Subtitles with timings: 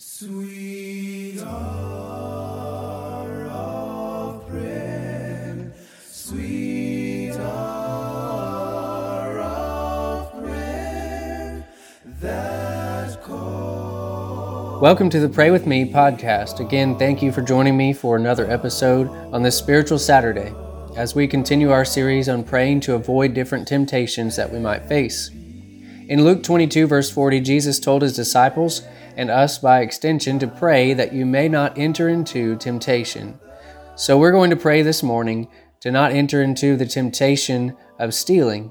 [0.00, 5.72] Sweet hour of prayer,
[6.08, 11.66] sweet hour of prayer.
[14.80, 16.60] Welcome to the Pray With Me podcast.
[16.60, 20.54] Again, thank you for joining me for another episode on this Spiritual Saturday
[20.96, 25.32] as we continue our series on praying to avoid different temptations that we might face.
[26.08, 28.82] In Luke 22, verse 40, Jesus told his disciples
[29.18, 33.38] and us by extension to pray that you may not enter into temptation.
[33.96, 35.48] So we're going to pray this morning
[35.80, 38.70] to not enter into the temptation of stealing.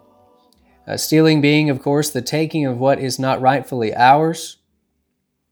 [0.87, 4.55] Uh, stealing being, of course, the taking of what is not rightfully ours.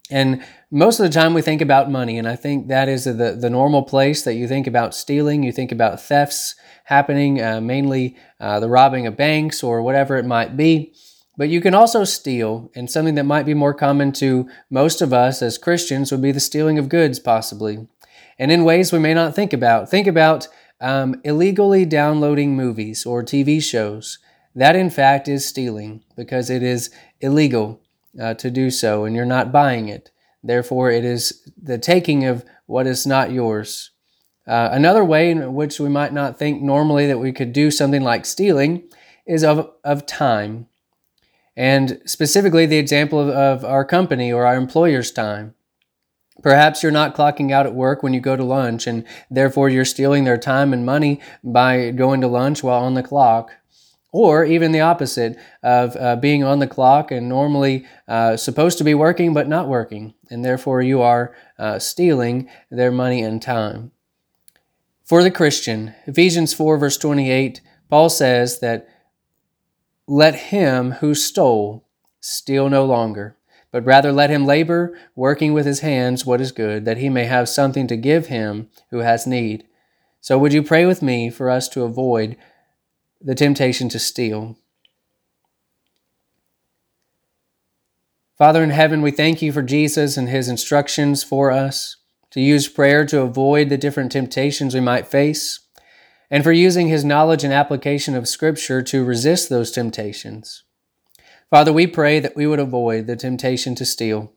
[0.10, 0.42] And
[0.72, 3.50] most of the time we think about money, and I think that is the, the
[3.50, 5.44] normal place that you think about stealing.
[5.44, 6.56] You think about thefts
[6.86, 10.94] happening, uh, mainly uh, the robbing of banks or whatever it might be.
[11.38, 15.12] But you can also steal, and something that might be more common to most of
[15.12, 17.88] us as Christians would be the stealing of goods, possibly.
[18.40, 19.90] And in ways we may not think about.
[19.90, 20.48] Think about
[20.80, 24.20] um, illegally downloading movies or TV shows.
[24.56, 27.82] That, in fact, is stealing because it is illegal
[28.20, 30.12] uh, to do so, and you're not buying it.
[30.42, 33.92] Therefore, it is the taking of what is not yours.
[34.48, 38.04] Uh, another way in which we might not think normally that we could do something
[38.04, 38.88] like stealing
[39.26, 40.68] is of, of time
[41.56, 45.56] and specifically the example of, of our company or our employer's time.
[46.42, 49.86] Perhaps you're not clocking out at work when you go to lunch, and therefore you're
[49.86, 53.52] stealing their time and money by going to lunch while on the clock.
[54.12, 58.84] Or even the opposite of uh, being on the clock and normally uh, supposed to
[58.86, 63.92] be working but not working, and therefore you are uh, stealing their money and time.
[65.04, 68.88] For the Christian, Ephesians 4, verse 28, Paul says that
[70.08, 71.86] let him who stole
[72.20, 73.38] steal no longer,
[73.72, 77.26] but rather let him labor, working with his hands what is good, that he may
[77.26, 79.66] have something to give him who has need.
[80.22, 82.36] So, would you pray with me for us to avoid
[83.22, 84.58] the temptation to steal?
[88.38, 91.98] Father in heaven, we thank you for Jesus and his instructions for us
[92.32, 95.60] to use prayer to avoid the different temptations we might face
[96.30, 100.64] and for using his knowledge and application of Scripture to resist those temptations.
[101.50, 104.34] Father, we pray that we would avoid the temptation to steal,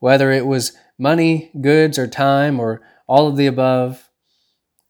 [0.00, 4.10] whether it was money, goods, or time, or all of the above.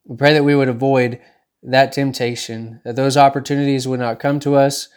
[0.04, 1.20] We pray that we would avoid
[1.62, 4.88] that temptation, that those opportunities would not come to us,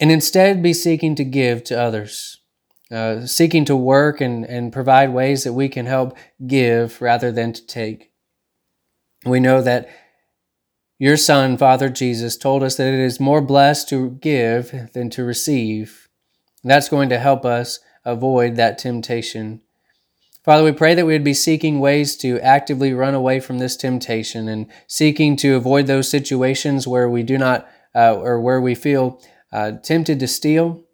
[0.00, 2.40] and instead be seeking to give to others,
[2.90, 7.52] uh, seeking to work and, and provide ways that we can help give rather than
[7.52, 8.12] to take.
[9.26, 9.88] We know that
[10.98, 15.24] your Son, Father Jesus, told us that it is more blessed to give than to
[15.24, 16.08] receive.
[16.62, 19.62] That's going to help us avoid that temptation.
[20.44, 23.76] Father, we pray that we would be seeking ways to actively run away from this
[23.76, 28.76] temptation and seeking to avoid those situations where we do not, uh, or where we
[28.76, 29.20] feel
[29.52, 30.84] uh, tempted to steal,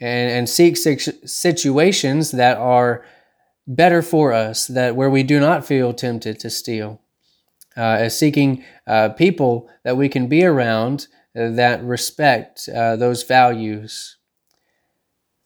[0.00, 3.04] and, and seek situations that are
[3.66, 7.00] better for us, that where we do not feel tempted to steal
[7.76, 14.16] as seeking uh, people that we can be around uh, that respect uh, those values.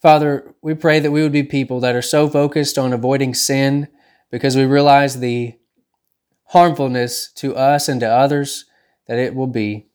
[0.00, 3.88] Father, we pray that we would be people that are so focused on avoiding sin
[4.30, 5.54] because we realize the
[6.46, 8.66] harmfulness to us and to others
[9.06, 9.86] that it will be.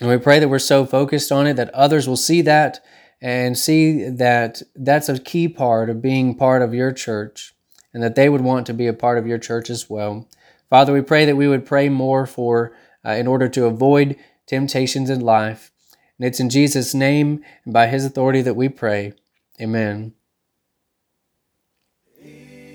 [0.00, 2.84] And we pray that we're so focused on it that others will see that
[3.20, 7.54] and see that that's a key part of being part of your church
[7.94, 10.28] and that they would want to be a part of your church as well.
[10.68, 14.16] Father, we pray that we would pray more for uh, in order to avoid
[14.46, 15.70] temptations in life.
[16.18, 19.12] And it's in Jesus' name and by his authority that we pray.
[19.60, 20.14] Amen.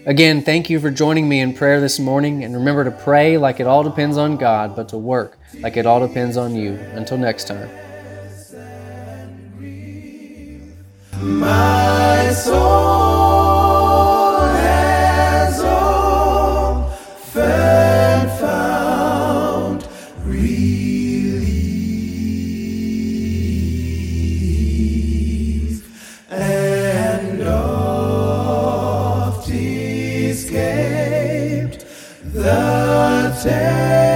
[0.06, 2.44] Again, thank you for joining me in prayer this morning.
[2.44, 5.86] And remember to pray like it all depends on God, but to work like it
[5.86, 6.74] all depends on you.
[6.94, 7.70] Until next time.
[11.22, 12.34] My
[32.34, 34.11] the day.